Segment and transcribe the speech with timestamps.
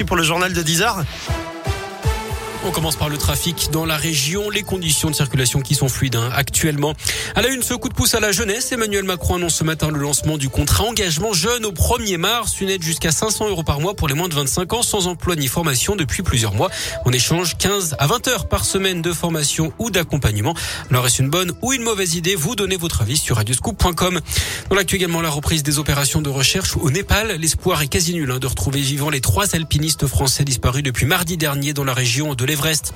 [0.00, 1.04] parti pour le journal de 10 heures.
[2.62, 6.16] On commence par le trafic dans la région, les conditions de circulation qui sont fluides
[6.16, 6.92] hein, actuellement.
[7.34, 9.90] À la une, ce coup de pouce à la jeunesse, Emmanuel Macron annonce ce matin
[9.90, 13.80] le lancement du contrat engagement jeune au 1er mars, une aide jusqu'à 500 euros par
[13.80, 16.70] mois pour les moins de 25 ans sans emploi ni formation depuis plusieurs mois.
[17.06, 20.54] On échange 15 à 20 heures par semaine de formation ou d'accompagnement.
[20.90, 22.34] Alors est-ce une bonne ou une mauvaise idée?
[22.34, 24.20] Vous donnez votre avis sur radioscoop.com.
[24.68, 27.38] Dans l'actu également la reprise des opérations de recherche au Népal.
[27.40, 31.38] L'espoir est quasi nul hein, de retrouver vivants les trois alpinistes français disparus depuis mardi
[31.38, 32.92] dernier dans la région de l'Everest.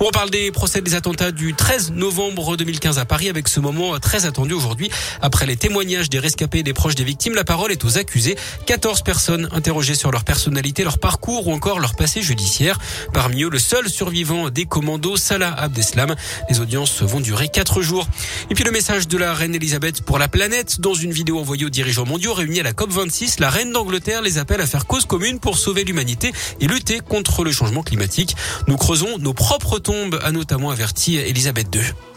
[0.00, 3.98] On reparle des procès des attentats du 13 novembre 2015 à Paris avec ce moment
[4.00, 4.90] très attendu aujourd'hui.
[5.22, 8.36] Après les témoignages des rescapés et des proches des victimes, la parole est aux accusés.
[8.66, 12.78] 14 personnes interrogées sur leur personnalité, leur parcours ou encore leur passé judiciaire.
[13.14, 16.16] Parmi eux, le seul survivant des commandos, Salah Abdeslam.
[16.50, 18.08] Les audiences vont durer 4 jours.
[18.50, 20.80] Et puis le message de la reine Elisabeth pour la planète.
[20.80, 24.38] Dans une vidéo envoyée aux dirigeants mondiaux réunis à la COP26, la reine d'Angleterre les
[24.38, 28.34] appelle à faire cause commune pour sauver l'humanité et lutter contre le changement climatique.
[28.66, 32.15] Nous creusons nos propres tombes, a notamment averti Elisabeth II.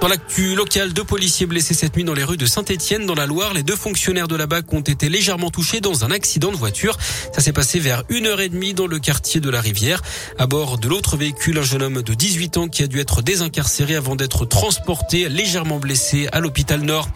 [0.00, 3.26] Dans l'actu local, deux policiers blessés cette nuit dans les rues de Saint-Etienne, dans la
[3.26, 3.52] Loire.
[3.52, 6.96] Les deux fonctionnaires de la BAC ont été légèrement touchés dans un accident de voiture.
[7.34, 10.00] Ça s'est passé vers une heure et demie dans le quartier de la Rivière.
[10.38, 13.22] À bord de l'autre véhicule, un jeune homme de 18 ans qui a dû être
[13.22, 17.08] désincarcéré avant d'être transporté légèrement blessé à l'hôpital Nord.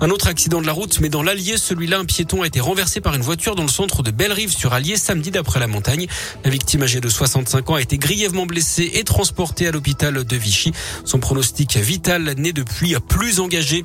[0.00, 3.02] Un autre accident de la route, mais dans l'Allier, celui-là, un piéton a été renversé
[3.02, 6.06] par une voiture dans le centre de Bellerive sur Allier samedi d'après la montagne.
[6.44, 10.36] La victime âgée de 65 ans a été grièvement blessée et transportée à l'hôpital de
[10.36, 10.72] Vichy.
[11.04, 13.84] Son pronostic vital n'est depuis plus engagé.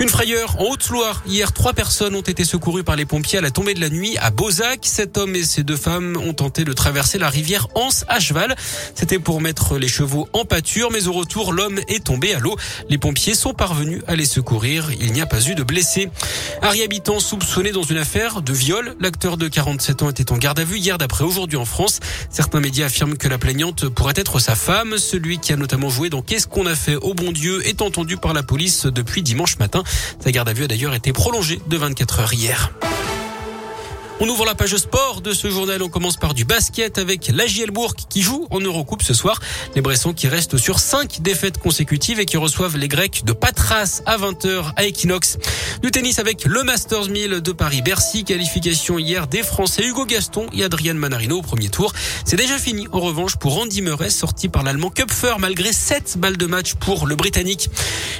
[0.00, 1.22] Une frayeur en Haute-Loire.
[1.26, 4.16] Hier, trois personnes ont été secourues par les pompiers à la tombée de la nuit
[4.18, 4.80] à Beauzac.
[4.82, 8.56] Cet homme et ses deux femmes ont tenté de traverser la rivière Anse à cheval.
[8.94, 12.56] C'était pour mettre les chevaux en pâture, mais au retour, l'homme est tombé à l'eau.
[12.88, 14.90] Les pompiers sont parvenus à les secourir.
[15.00, 16.10] Il n'y a pas eu de blessés.
[16.62, 18.96] Harry Habitant soupçonné dans une affaire de viol.
[19.00, 22.00] L'acteur de 47 ans était en garde à vue hier d'après aujourd'hui en France.
[22.30, 24.98] Certains médias affirment que la plaignante pourrait être sa femme.
[24.98, 28.18] Celui qui a notamment joué dans Qu'est-ce qu'on a fait au bon Dieu est entendu
[28.18, 29.82] par la police depuis dimanche matin.
[30.20, 32.70] Sa garde à vue a d'ailleurs été prolongée de 24 heures hier.
[34.20, 35.82] On ouvre la page sport de ce journal.
[35.82, 39.40] On commence par du basket avec l'AJL Bourg qui joue en Eurocoupe ce soir.
[39.74, 44.02] Les Bressons qui restent sur cinq défaites consécutives et qui reçoivent les Grecs de Patras
[44.06, 45.38] à 20h à Equinox.
[45.82, 48.24] Du tennis avec le Masters 1000 de Paris-Bercy.
[48.24, 51.92] Qualification hier des Français Hugo Gaston et Adrian Manarino au premier tour.
[52.24, 56.36] C'est déjà fini en revanche pour Andy Murray sorti par l'Allemand Kupfer malgré 7 balles
[56.36, 57.70] de match pour le Britannique.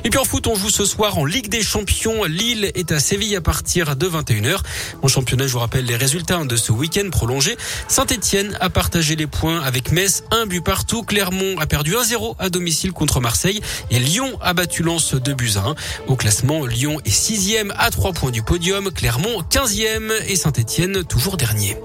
[0.04, 2.24] Et puis en foot, on joue ce soir en Ligue des Champions.
[2.24, 4.58] Lille est à Séville à partir de 21h.
[5.02, 7.56] En championnat, je vous rappelle les résultats de ce week-end prolongé.
[7.88, 11.02] Saint-Etienne a partagé les points avec Metz, un but partout.
[11.02, 13.60] Clermont a perdu 1-0 à domicile contre Marseille
[13.90, 15.74] et Lyon a battu Lens de buts 1.
[16.06, 21.36] Au classement, Lyon est sixième à 3 points du podium, Clermont 15e et Saint-Etienne toujours
[21.36, 21.76] dernier.